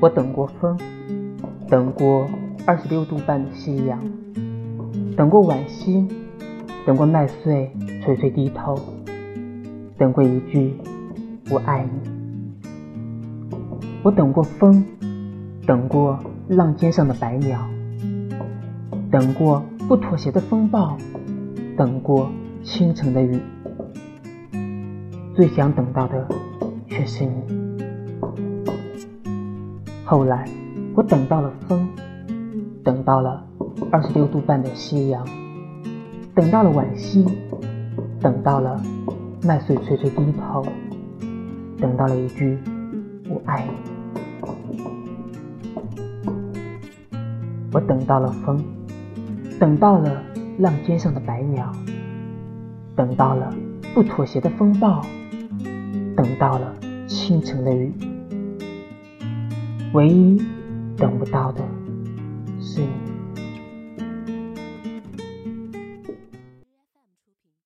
[0.00, 0.78] 我等过风，
[1.68, 2.28] 等过
[2.64, 3.98] 二十六度半的夕阳，
[5.16, 6.08] 等过晚星，
[6.86, 7.68] 等过麦穗
[8.04, 8.78] 垂垂低头，
[9.98, 10.76] 等过一句
[11.50, 12.10] “我爱你”。
[14.04, 14.84] 我等过风，
[15.66, 17.68] 等过浪尖上的白鸟，
[19.10, 20.96] 等过不妥协的风暴，
[21.76, 22.30] 等过
[22.62, 23.40] 清晨的雨。
[25.34, 26.28] 最想等到的
[26.88, 27.77] 却是你。
[30.10, 30.48] 后来，
[30.94, 31.86] 我等到了风，
[32.82, 33.44] 等到了
[33.92, 35.22] 二十六度半的夕阳，
[36.34, 37.26] 等到了晚夕，
[38.18, 38.80] 等到了
[39.42, 40.64] 麦穗垂垂低头，
[41.78, 42.58] 等到了一句
[43.28, 43.68] “我爱
[44.70, 44.80] 你”。
[47.70, 48.64] 我等到了风，
[49.60, 50.22] 等到了
[50.58, 51.70] 浪尖上的白鸟，
[52.96, 53.54] 等到了
[53.92, 55.04] 不妥协的风暴，
[56.16, 56.74] 等到了
[57.06, 57.92] 倾城的雨。
[59.94, 60.36] 唯一
[60.96, 61.62] 等不到的
[62.60, 63.17] 是你。